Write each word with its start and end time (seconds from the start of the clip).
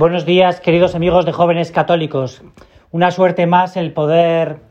Buenos 0.00 0.24
días, 0.24 0.62
queridos 0.62 0.94
amigos 0.94 1.26
de 1.26 1.32
jóvenes 1.32 1.72
católicos. 1.72 2.42
Una 2.90 3.10
suerte 3.10 3.46
más 3.46 3.76
el 3.76 3.92
poder, 3.92 4.62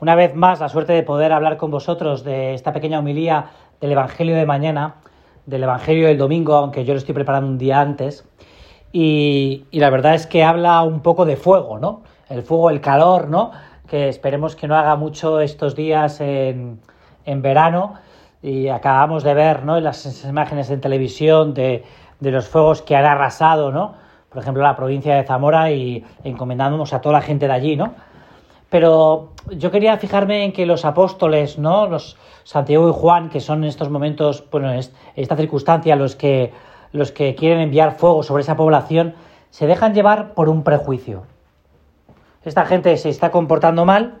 una 0.00 0.16
vez 0.16 0.34
más, 0.34 0.58
la 0.58 0.68
suerte 0.68 0.92
de 0.92 1.04
poder 1.04 1.30
hablar 1.30 1.58
con 1.58 1.70
vosotros 1.70 2.24
de 2.24 2.54
esta 2.54 2.72
pequeña 2.72 2.98
homilía 2.98 3.52
del 3.80 3.92
Evangelio 3.92 4.34
de 4.34 4.46
mañana, 4.46 4.96
del 5.46 5.62
Evangelio 5.62 6.08
del 6.08 6.18
domingo, 6.18 6.56
aunque 6.56 6.84
yo 6.84 6.92
lo 6.92 6.98
estoy 6.98 7.14
preparando 7.14 7.48
un 7.50 7.56
día 7.56 7.80
antes. 7.80 8.28
Y, 8.90 9.64
la 9.70 9.90
verdad 9.90 10.16
es 10.16 10.26
que 10.26 10.42
habla 10.42 10.82
un 10.82 11.02
poco 11.02 11.24
de 11.24 11.36
fuego, 11.36 11.78
¿no? 11.78 12.02
El 12.28 12.42
fuego, 12.42 12.68
el 12.68 12.80
calor, 12.80 13.28
¿no? 13.28 13.52
Que 13.86 14.08
esperemos 14.08 14.56
que 14.56 14.66
no 14.66 14.74
haga 14.74 14.96
mucho 14.96 15.38
estos 15.38 15.76
días 15.76 16.20
en, 16.20 16.80
en 17.26 17.42
verano. 17.42 17.94
Y 18.42 18.66
acabamos 18.66 19.22
de 19.22 19.34
ver, 19.34 19.64
¿no? 19.64 19.78
En 19.78 19.84
las 19.84 20.24
imágenes 20.24 20.68
en 20.70 20.80
televisión 20.80 21.54
de, 21.54 21.84
de 22.18 22.30
los 22.32 22.48
fuegos 22.48 22.82
que 22.82 22.96
han 22.96 23.04
arrasado, 23.04 23.70
¿no? 23.70 24.02
Por 24.34 24.42
ejemplo, 24.42 24.64
la 24.64 24.74
provincia 24.74 25.14
de 25.14 25.22
Zamora 25.22 25.70
y 25.70 26.04
encomendándonos 26.24 26.92
a 26.92 27.00
toda 27.00 27.12
la 27.14 27.20
gente 27.20 27.46
de 27.46 27.52
allí, 27.52 27.76
¿no? 27.76 27.94
Pero 28.68 29.30
yo 29.50 29.70
quería 29.70 29.96
fijarme 29.96 30.44
en 30.44 30.52
que 30.52 30.66
los 30.66 30.84
apóstoles, 30.84 31.56
¿no? 31.56 31.86
Los 31.86 32.16
Santiago 32.42 32.88
y 32.88 32.92
Juan, 32.92 33.30
que 33.30 33.38
son 33.38 33.62
en 33.62 33.68
estos 33.68 33.90
momentos, 33.90 34.44
bueno, 34.50 34.72
en 34.72 34.80
esta 35.14 35.36
circunstancia, 35.36 35.94
los 35.94 36.16
que, 36.16 36.52
los 36.90 37.12
que 37.12 37.36
quieren 37.36 37.60
enviar 37.60 37.94
fuego 37.96 38.24
sobre 38.24 38.42
esa 38.42 38.56
población, 38.56 39.14
se 39.50 39.68
dejan 39.68 39.94
llevar 39.94 40.34
por 40.34 40.48
un 40.48 40.64
prejuicio. 40.64 41.22
Esta 42.44 42.66
gente 42.66 42.96
se 42.96 43.10
está 43.10 43.30
comportando 43.30 43.84
mal 43.84 44.18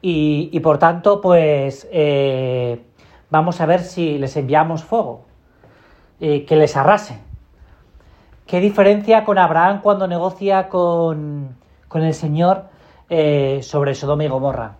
y, 0.00 0.58
por 0.60 0.78
tanto, 0.78 1.20
pues 1.20 1.86
eh, 1.92 2.82
vamos 3.28 3.60
a 3.60 3.66
ver 3.66 3.80
si 3.80 4.16
les 4.16 4.38
enviamos 4.38 4.82
fuego, 4.82 5.26
eh, 6.18 6.46
que 6.46 6.56
les 6.56 6.78
arrase. 6.78 7.18
¿Qué 8.46 8.60
diferencia 8.60 9.24
con 9.24 9.38
Abraham 9.38 9.80
cuando 9.80 10.06
negocia 10.06 10.68
con, 10.68 11.56
el 11.94 12.14
Señor 12.14 12.64
eh, 13.08 13.60
sobre 13.62 13.94
Sodoma 13.94 14.24
y 14.24 14.28
Gomorra? 14.28 14.76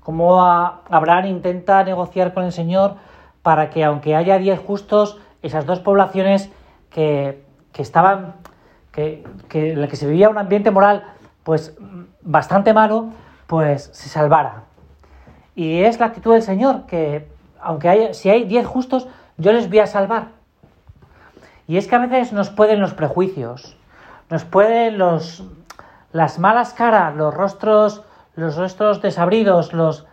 Cómo 0.00 0.42
Abraham 0.42 1.26
intenta 1.26 1.84
negociar 1.84 2.34
con 2.34 2.42
el 2.42 2.50
Señor 2.50 2.96
para 3.42 3.70
que 3.70 3.84
aunque 3.84 4.16
haya 4.16 4.38
diez 4.38 4.58
justos, 4.58 5.16
esas 5.42 5.64
dos 5.64 5.78
poblaciones 5.78 6.50
que, 6.90 7.44
estaban, 7.74 8.34
que, 8.90 9.24
que, 9.48 9.74
en 9.74 9.88
que 9.88 9.96
se 9.96 10.08
vivía 10.08 10.28
un 10.28 10.38
ambiente 10.38 10.72
moral 10.72 11.04
pues 11.44 11.78
bastante 12.20 12.74
malo, 12.74 13.10
pues 13.46 13.90
se 13.92 14.08
salvara. 14.08 14.64
Y 15.54 15.82
es 15.82 16.00
la 16.00 16.06
actitud 16.06 16.32
del 16.32 16.42
Señor, 16.42 16.86
que 16.86 17.28
aunque 17.60 17.88
haya, 17.88 18.12
si 18.12 18.28
hay 18.28 18.42
diez 18.44 18.66
justos, 18.66 19.06
yo 19.36 19.52
les 19.52 19.68
voy 19.68 19.78
a 19.78 19.86
salvar. 19.86 20.37
Y 21.68 21.76
es 21.76 21.86
que 21.86 21.94
a 21.94 21.98
veces 21.98 22.32
nos 22.32 22.48
pueden 22.48 22.80
los 22.80 22.94
prejuicios, 22.94 23.76
nos 24.30 24.44
pueden 24.46 24.96
los, 24.96 25.44
las 26.12 26.38
malas 26.38 26.72
caras, 26.72 27.14
los 27.14 27.34
rostros, 27.34 28.02
los 28.36 28.56
rostros 28.56 29.02
desabridos, 29.02 29.74
los, 29.74 30.06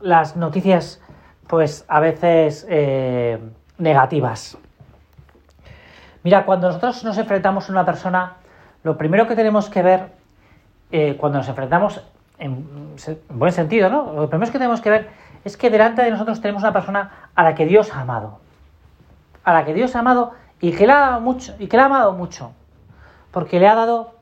las 0.00 0.36
noticias, 0.36 1.00
pues 1.48 1.86
a 1.88 1.98
veces 1.98 2.66
eh, 2.68 3.40
negativas. 3.78 4.58
Mira, 6.24 6.44
cuando 6.44 6.68
nosotros 6.68 7.02
nos 7.04 7.16
enfrentamos 7.16 7.70
a 7.70 7.72
una 7.72 7.86
persona, 7.86 8.34
lo 8.84 8.98
primero 8.98 9.26
que 9.26 9.34
tenemos 9.34 9.70
que 9.70 9.82
ver, 9.82 10.12
eh, 10.90 11.16
cuando 11.18 11.38
nos 11.38 11.48
enfrentamos 11.48 12.02
en, 12.38 12.94
buen 13.30 13.52
sentido, 13.52 13.88
¿no? 13.88 14.12
Lo 14.12 14.28
primero 14.28 14.52
que 14.52 14.58
tenemos 14.58 14.82
que 14.82 14.90
ver 14.90 15.08
es 15.42 15.56
que 15.56 15.70
delante 15.70 16.02
de 16.02 16.10
nosotros 16.10 16.42
tenemos 16.42 16.62
una 16.62 16.74
persona 16.74 17.30
a 17.34 17.42
la 17.44 17.54
que 17.54 17.64
Dios 17.64 17.94
ha 17.94 18.02
amado. 18.02 18.40
A 19.42 19.54
la 19.54 19.64
que 19.64 19.72
Dios 19.72 19.96
ha 19.96 20.00
amado 20.00 20.41
y 20.62 20.70
que 20.72 20.86
le 20.86 20.92
ha 20.92 21.18
mucho 21.18 21.54
y 21.58 21.66
que 21.66 21.76
le 21.76 21.82
ha 21.82 21.86
amado 21.86 22.12
mucho, 22.12 22.52
porque 23.32 23.60
le 23.60 23.68
ha 23.68 23.74
dado 23.74 24.14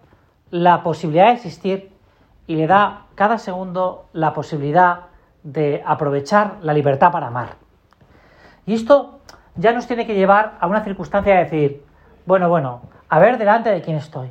la 0.51 0.83
posibilidad 0.83 1.27
de 1.27 1.35
existir 1.35 1.93
y 2.47 2.57
le 2.57 2.67
da 2.67 3.03
cada 3.15 3.39
segundo 3.39 4.07
la 4.15 4.33
posibilidad 4.33 5.03
de 5.45 5.83
aprovechar 5.87 6.57
la 6.63 6.73
libertad 6.73 7.13
para 7.13 7.29
amar. 7.29 7.57
Y 8.67 8.75
esto 8.75 9.21
ya 9.55 9.73
nos 9.73 9.87
tiene 9.87 10.07
que 10.07 10.15
llevar 10.15 10.57
a 10.61 10.67
una 10.67 10.83
circunstancia 10.83 11.35
de 11.37 11.45
decir, 11.45 11.85
bueno, 12.25 12.49
bueno, 12.49 12.81
a 13.11 13.19
ver 13.19 13.37
delante 13.37 13.71
de 13.71 13.83
quién 13.83 13.99
estoy. 13.99 14.31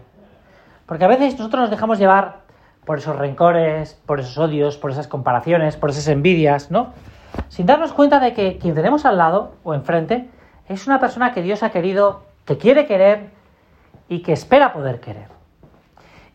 Porque 0.87 1.05
a 1.05 1.07
veces 1.07 1.37
nosotros 1.37 1.61
nos 1.61 1.69
dejamos 1.69 1.99
llevar 1.99 2.39
por 2.85 2.97
esos 2.97 3.15
rencores, 3.15 4.01
por 4.07 4.19
esos 4.19 4.37
odios, 4.39 4.77
por 4.77 4.89
esas 4.89 5.07
comparaciones, 5.07 5.77
por 5.77 5.91
esas 5.91 6.07
envidias, 6.07 6.71
¿no? 6.71 6.93
Sin 7.49 7.67
darnos 7.67 7.93
cuenta 7.93 8.19
de 8.19 8.33
que 8.33 8.57
quien 8.57 8.73
tenemos 8.73 9.05
al 9.05 9.19
lado 9.19 9.53
o 9.63 9.75
enfrente 9.75 10.27
es 10.69 10.85
una 10.85 10.99
persona 10.99 11.33
que 11.33 11.41
Dios 11.41 11.63
ha 11.63 11.71
querido, 11.71 12.21
que 12.45 12.57
quiere 12.57 12.85
querer 12.85 13.31
y 14.07 14.21
que 14.21 14.33
espera 14.33 14.71
poder 14.71 15.01
querer. 15.01 15.27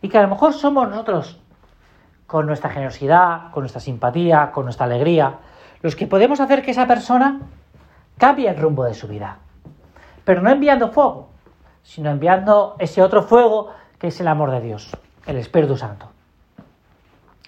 Y 0.01 0.09
que 0.09 0.17
a 0.17 0.21
lo 0.21 0.27
mejor 0.27 0.53
somos 0.53 0.87
nosotros, 0.89 1.39
con 2.27 2.45
nuestra 2.45 2.69
generosidad, 2.69 3.51
con 3.51 3.61
nuestra 3.61 3.79
simpatía, 3.79 4.51
con 4.51 4.65
nuestra 4.65 4.85
alegría, 4.85 5.37
los 5.81 5.95
que 5.95 6.05
podemos 6.05 6.41
hacer 6.41 6.63
que 6.63 6.71
esa 6.71 6.85
persona 6.85 7.39
cambie 8.17 8.49
el 8.49 8.57
rumbo 8.57 8.83
de 8.83 8.93
su 8.93 9.07
vida. 9.07 9.37
Pero 10.25 10.41
no 10.41 10.49
enviando 10.49 10.89
fuego, 10.89 11.29
sino 11.83 12.09
enviando 12.09 12.75
ese 12.79 13.01
otro 13.01 13.23
fuego 13.23 13.71
que 13.99 14.07
es 14.07 14.19
el 14.19 14.27
amor 14.27 14.51
de 14.51 14.59
Dios, 14.59 14.97
el 15.27 15.37
Espíritu 15.37 15.77
Santo. 15.77 16.09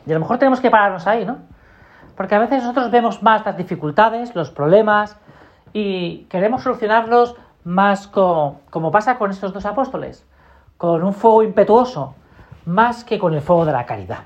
Y 0.06 0.12
a 0.12 0.14
lo 0.14 0.22
mejor 0.22 0.38
tenemos 0.38 0.62
que 0.62 0.72
pararnos 0.72 1.06
ahí, 1.06 1.26
¿no? 1.26 1.40
Porque 2.16 2.36
a 2.36 2.40
veces 2.40 2.64
nosotros 2.64 2.92
vemos 2.92 3.22
más 3.22 3.46
las 3.46 3.58
dificultades, 3.58 4.36
los 4.36 4.52
problemas, 4.52 5.18
y 5.74 6.26
queremos 6.30 6.64
solucionarlos 6.64 7.36
más 7.64 8.08
como 8.08 8.92
pasa 8.92 9.18
con 9.18 9.32
estos 9.32 9.54
dos 9.54 9.66
apóstoles, 9.66 10.26
con 10.78 11.04
un 11.04 11.14
fuego 11.14 11.44
impetuoso, 11.44 12.16
más 12.66 13.04
que 13.04 13.20
con 13.20 13.34
el 13.34 13.42
fuego 13.42 13.66
de 13.66 13.72
la 13.74 13.86
caridad. 13.86 14.20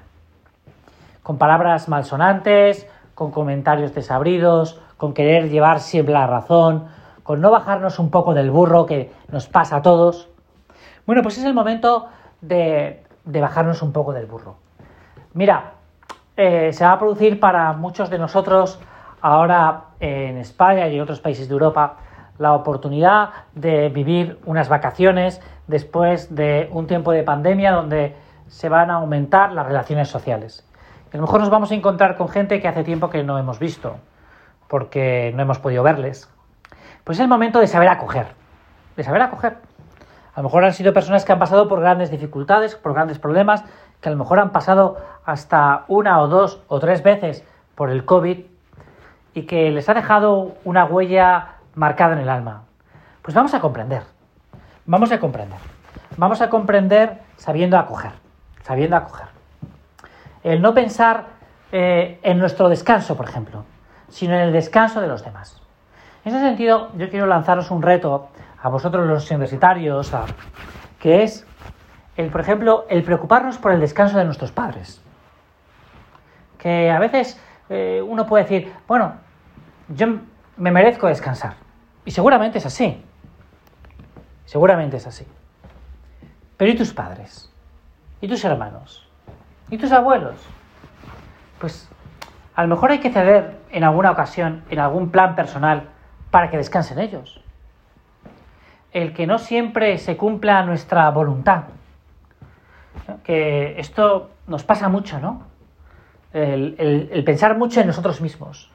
Con 1.24 1.38
palabras 1.38 1.90
malsonantes, 1.90 2.88
con 3.16 3.32
comentarios 3.32 3.94
desabridos, 3.94 4.80
con 4.98 5.14
querer 5.14 5.50
llevar 5.50 5.80
siempre 5.80 6.14
la 6.14 6.28
razón, 6.28 6.86
con 7.24 7.42
no 7.42 7.52
bajarnos 7.52 8.00
un 8.00 8.12
poco 8.12 8.34
del 8.34 8.52
burro 8.52 8.86
que 8.86 9.12
nos 9.32 9.48
pasa 9.48 9.78
a 9.78 9.82
todos. 9.82 10.30
Bueno, 11.06 11.22
pues 11.22 11.38
es 11.38 11.46
el 11.46 11.54
momento 11.54 12.08
de, 12.42 13.04
bajarnos 13.26 13.82
un 13.82 13.92
poco 13.92 14.14
del 14.14 14.26
burro. 14.26 14.56
Mira, 15.34 15.74
eh, 16.38 16.74
se 16.74 16.86
va 16.86 16.94
a 16.94 17.00
producir 17.00 17.40
para 17.40 17.74
muchos 17.74 18.10
de 18.10 18.18
nosotros 18.18 18.80
ahora 19.22 19.86
en 20.00 20.38
España 20.38 20.88
y 20.88 20.96
en 20.96 21.02
otros 21.02 21.20
países 21.20 21.48
de 21.48 21.54
Europa 21.54 21.98
la 22.38 22.54
oportunidad 22.54 23.30
de 23.54 23.90
vivir 23.90 24.40
unas 24.46 24.68
vacaciones 24.68 25.42
después 25.68 26.34
de 26.34 26.70
un 26.72 26.88
tiempo 26.88 27.12
de 27.12 27.24
pandemia 27.24 27.72
donde 27.72 28.16
se 28.48 28.68
van 28.68 28.90
a 28.90 28.96
aumentar 28.96 29.54
las 29.54 29.66
relaciones 29.66 30.10
sociales. 30.10 30.68
a 31.14 31.18
lo 31.18 31.22
mejor 31.22 31.40
nos 31.40 31.50
vamos 31.50 31.72
a 31.72 31.76
encontrar 31.76 32.18
con 32.18 32.30
gente 32.30 32.60
que 32.60 32.68
hace 32.68 32.84
tiempo 32.84 33.10
que 33.10 33.24
no 33.24 33.38
hemos 33.38 33.60
visto, 33.60 33.98
porque 34.68 35.32
no 35.36 35.44
hemos 35.44 35.60
podido 35.60 35.84
verles. 35.84 36.30
Pues 37.04 37.18
es 37.18 37.22
el 37.22 37.28
momento 37.28 37.60
de 37.60 37.68
saber 37.68 37.90
acoger, 37.90 38.28
de 38.96 39.04
saber 39.04 39.22
acoger. 39.22 39.58
A 40.34 40.40
lo 40.40 40.44
mejor 40.44 40.64
han 40.64 40.74
sido 40.74 40.94
personas 40.94 41.26
que 41.26 41.34
han 41.34 41.40
pasado 41.40 41.68
por 41.68 41.82
grandes 41.82 42.10
dificultades, 42.10 42.76
por 42.76 42.94
grandes 42.94 43.20
problemas, 43.20 43.64
que 44.00 44.10
a 44.10 44.12
lo 44.12 44.18
mejor 44.18 44.40
han 44.40 44.52
pasado 44.52 44.98
hasta 45.26 45.84
una 45.88 46.22
o 46.22 46.28
dos 46.28 46.64
o 46.68 46.80
tres 46.80 47.04
veces 47.04 47.46
por 47.76 47.90
el 47.90 48.06
COVID 48.06 48.51
y 49.34 49.44
que 49.44 49.72
les 49.72 49.88
ha 49.90 49.94
dejado 49.94 50.56
una 50.64 50.86
huella 50.86 51.56
marcada 51.76 52.14
en 52.14 52.20
el 52.20 52.30
alma. 52.30 52.64
Pues 53.22 53.36
vamos 53.36 53.54
a 53.54 53.60
comprender, 53.60 54.04
vamos 54.86 55.12
a 55.12 55.20
comprender, 55.20 55.60
vamos 56.18 56.42
a 56.42 56.50
comprender 56.50 57.20
sabiendo 57.38 57.78
acoger, 57.78 58.12
sabiendo 58.64 58.96
acoger. 58.96 59.28
El 60.44 60.62
no 60.62 60.74
pensar 60.74 61.26
eh, 61.72 62.20
en 62.24 62.40
nuestro 62.40 62.68
descanso, 62.68 63.16
por 63.16 63.30
ejemplo, 63.30 63.64
sino 64.10 64.34
en 64.34 64.42
el 64.42 64.54
descanso 64.54 65.02
de 65.02 65.08
los 65.08 65.24
demás. 65.24 65.62
En 66.26 66.36
ese 66.36 66.44
sentido, 66.44 66.92
yo 66.98 67.10
quiero 67.10 67.26
lanzaros 67.26 67.72
un 67.72 67.82
reto 67.82 68.30
a 68.62 68.70
vosotros 68.70 69.08
los 69.08 69.30
universitarios, 69.32 70.12
que 71.00 71.24
es, 71.24 71.48
el, 72.18 72.30
por 72.30 72.42
ejemplo, 72.42 72.86
el 72.90 73.04
preocuparnos 73.04 73.58
por 73.58 73.72
el 73.72 73.80
descanso 73.80 74.18
de 74.18 74.26
nuestros 74.26 74.52
padres. 74.52 75.02
Que 76.58 76.92
a 76.92 77.00
veces 77.00 77.42
eh, 77.74 78.02
uno 78.06 78.26
puede 78.26 78.44
decir, 78.44 78.74
bueno, 78.86 79.14
yo 79.88 80.20
me 80.58 80.72
merezco 80.72 81.08
descansar. 81.08 81.54
Y 82.04 82.12
seguramente 82.12 82.58
es 82.58 82.66
así. 82.66 83.02
Seguramente 84.44 84.98
es 84.98 85.08
así. 85.08 85.26
Pero 86.58 86.70
¿y 86.70 86.76
tus 86.76 86.92
padres? 86.94 87.50
¿Y 88.20 88.28
tus 88.28 88.44
hermanos? 88.44 89.08
¿Y 89.70 89.78
tus 89.78 89.90
abuelos? 89.94 90.36
Pues 91.62 91.90
a 92.56 92.64
lo 92.64 92.68
mejor 92.68 92.92
hay 92.92 93.00
que 93.00 93.10
ceder 93.10 93.62
en 93.72 93.86
alguna 93.86 94.12
ocasión, 94.12 94.66
en 94.70 94.80
algún 94.80 95.10
plan 95.10 95.36
personal, 95.36 95.92
para 96.30 96.50
que 96.50 96.58
descansen 96.58 97.00
ellos. 97.00 97.42
El 98.92 99.14
que 99.14 99.26
no 99.26 99.40
siempre 99.40 99.98
se 99.98 100.18
cumpla 100.18 100.64
nuestra 100.64 101.10
voluntad. 101.12 101.64
Que 103.24 103.80
esto 103.80 104.32
nos 104.46 104.66
pasa 104.66 104.90
mucho, 104.90 105.22
¿no? 105.22 105.51
El, 106.34 107.24
pensar 107.26 107.58
mucho 107.58 107.82
en 107.82 107.88
nosotros 107.88 108.22
mismos 108.22 108.70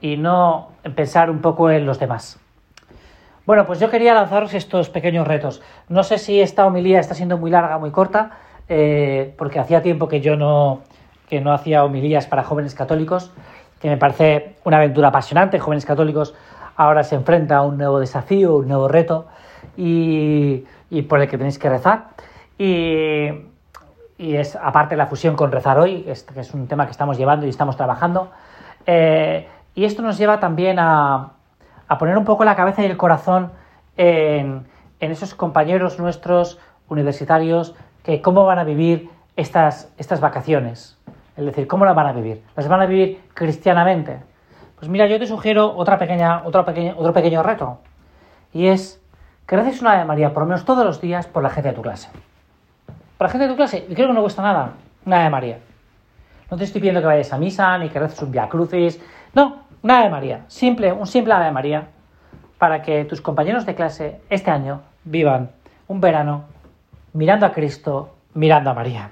y 0.00 0.16
no 0.16 0.72
pensar 0.94 1.30
un 1.30 1.40
poco 1.40 1.70
en 1.70 1.86
los 1.86 1.98
demás. 1.98 2.38
Bueno, 3.46 3.66
pues 3.66 3.78
yo 3.78 3.90
quería 3.90 4.14
lanzaros 4.14 4.54
estos 4.54 4.88
pequeños 4.88 5.26
retos. 5.26 5.62
No 5.88 6.02
sé 6.02 6.18
si 6.18 6.40
esta 6.40 6.66
homilía 6.66 7.00
está 7.00 7.14
siendo 7.14 7.36
muy 7.36 7.50
larga, 7.50 7.78
muy 7.78 7.90
corta, 7.90 8.38
eh, 8.68 9.34
porque 9.36 9.58
hacía 9.58 9.82
tiempo 9.82 10.08
que 10.08 10.20
yo 10.20 10.36
no, 10.36 10.80
que 11.28 11.40
no 11.40 11.52
hacía 11.52 11.84
homilías 11.84 12.26
para 12.26 12.42
jóvenes 12.42 12.74
católicos, 12.74 13.30
que 13.80 13.88
me 13.88 13.96
parece 13.96 14.56
una 14.64 14.78
aventura 14.78 15.08
apasionante. 15.08 15.58
Jóvenes 15.58 15.84
católicos 15.84 16.34
ahora 16.76 17.04
se 17.04 17.16
enfrenta 17.16 17.56
a 17.56 17.62
un 17.62 17.76
nuevo 17.76 18.00
desafío, 18.00 18.56
un 18.56 18.68
nuevo 18.68 18.88
reto, 18.88 19.26
y, 19.76 20.64
por 21.08 21.20
el 21.20 21.28
que 21.28 21.36
tenéis 21.36 21.58
que 21.58 21.68
rezar. 21.68 22.08
Y, 22.58 23.28
es 24.18 24.56
aparte 24.56 24.96
la 24.96 25.06
fusión 25.06 25.36
con 25.36 25.50
rezar 25.50 25.78
hoy, 25.78 26.02
que 26.02 26.40
es 26.40 26.54
un 26.54 26.68
tema 26.68 26.86
que 26.86 26.92
estamos 26.92 27.18
llevando 27.18 27.46
y 27.46 27.48
estamos 27.48 27.76
trabajando. 27.76 28.30
Eh, 28.86 29.48
y 29.74 29.84
esto 29.84 30.02
nos 30.02 30.18
lleva 30.18 30.38
también 30.40 30.78
a, 30.78 31.32
a 31.88 31.98
poner 31.98 32.16
un 32.16 32.24
poco 32.24 32.44
la 32.44 32.56
cabeza 32.56 32.82
y 32.82 32.86
el 32.86 32.96
corazón 32.96 33.52
en, 33.96 34.66
esos 35.00 35.34
compañeros 35.34 35.98
nuestros 35.98 36.58
universitarios 36.88 37.74
que 38.02 38.22
cómo 38.22 38.44
van 38.46 38.58
a 38.58 38.64
vivir 38.64 39.10
estas, 39.36 39.92
estas 39.98 40.20
vacaciones. 40.20 40.98
Es 41.36 41.44
decir, 41.44 41.66
¿cómo 41.66 41.84
las 41.84 41.94
van 41.94 42.06
a 42.06 42.12
vivir? 42.12 42.42
¿Las 42.56 42.68
van 42.68 42.82
a 42.82 42.86
vivir 42.86 43.20
cristianamente? 43.34 44.20
Pues 44.78 44.88
mira, 44.88 45.06
yo 45.06 45.18
te 45.18 45.26
sugiero 45.26 45.76
otra 45.76 45.98
pequeña, 45.98 46.42
otro, 46.44 46.64
pequeño, 46.64 46.94
otro 46.96 47.12
pequeño 47.12 47.42
reto. 47.42 47.78
Y 48.52 48.68
es 48.68 49.02
que 49.46 49.56
reces 49.56 49.80
una 49.80 49.92
Ave 49.92 50.04
María 50.04 50.32
por 50.32 50.42
lo 50.42 50.48
menos 50.48 50.64
todos 50.64 50.84
los 50.84 51.00
días 51.00 51.26
por 51.26 51.42
la 51.42 51.50
gente 51.50 51.70
de 51.70 51.74
tu 51.74 51.82
clase. 51.82 52.08
Por 53.18 53.26
la 53.26 53.30
gente 53.30 53.46
de 53.46 53.52
tu 53.52 53.56
clase, 53.56 53.86
y 53.88 53.94
creo 53.94 54.08
que 54.08 54.14
no 54.14 54.22
cuesta 54.22 54.42
nada, 54.42 54.72
una 55.04 55.20
Ave 55.20 55.30
María. 55.30 55.58
No 56.50 56.56
te 56.56 56.64
estoy 56.64 56.80
pidiendo 56.80 57.00
que 57.00 57.06
vayas 57.06 57.32
a 57.32 57.38
misa, 57.38 57.78
ni 57.78 57.88
que 57.88 57.98
reces 57.98 58.20
un 58.22 58.32
Via 58.32 58.48
Crucis. 58.48 59.00
No, 59.34 59.62
una 59.82 60.00
Ave 60.00 60.10
María, 60.10 60.44
simple, 60.48 60.92
un 60.92 61.06
simple 61.06 61.32
Ave 61.32 61.50
María, 61.52 61.88
para 62.58 62.82
que 62.82 63.04
tus 63.04 63.20
compañeros 63.20 63.66
de 63.66 63.74
clase 63.74 64.20
este 64.30 64.50
año 64.50 64.82
vivan 65.04 65.50
un 65.86 66.00
verano 66.00 66.44
mirando 67.12 67.46
a 67.46 67.52
Cristo, 67.52 68.16
mirando 68.34 68.70
a 68.70 68.74
María. 68.74 69.10